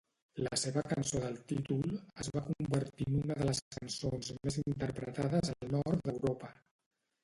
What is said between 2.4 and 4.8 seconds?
convertir en una de les cançons més